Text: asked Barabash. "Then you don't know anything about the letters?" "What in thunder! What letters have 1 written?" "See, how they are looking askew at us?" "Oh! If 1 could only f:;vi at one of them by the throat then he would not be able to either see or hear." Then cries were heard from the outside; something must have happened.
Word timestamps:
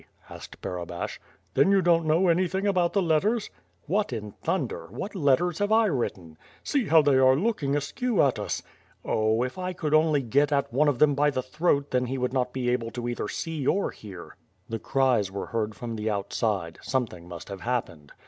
asked 0.31 0.59
Barabash. 0.63 1.19
"Then 1.53 1.69
you 1.69 1.79
don't 1.83 2.07
know 2.07 2.27
anything 2.27 2.65
about 2.65 2.93
the 2.93 3.03
letters?" 3.03 3.51
"What 3.85 4.11
in 4.11 4.31
thunder! 4.31 4.87
What 4.89 5.13
letters 5.13 5.59
have 5.59 5.69
1 5.69 5.91
written?" 5.91 6.39
"See, 6.63 6.87
how 6.87 7.03
they 7.03 7.17
are 7.19 7.35
looking 7.35 7.75
askew 7.75 8.19
at 8.23 8.39
us?" 8.39 8.63
"Oh! 9.05 9.43
If 9.43 9.57
1 9.57 9.75
could 9.75 9.93
only 9.93 10.21
f:;vi 10.25 10.57
at 10.57 10.73
one 10.73 10.87
of 10.87 10.97
them 10.97 11.13
by 11.13 11.29
the 11.29 11.43
throat 11.43 11.91
then 11.91 12.07
he 12.07 12.17
would 12.17 12.33
not 12.33 12.51
be 12.51 12.71
able 12.71 12.89
to 12.89 13.07
either 13.07 13.27
see 13.29 13.67
or 13.67 13.91
hear." 13.91 14.37
Then 14.67 14.79
cries 14.79 15.29
were 15.31 15.45
heard 15.45 15.75
from 15.75 15.95
the 15.95 16.09
outside; 16.09 16.79
something 16.81 17.27
must 17.27 17.49
have 17.49 17.61
happened. 17.61 18.11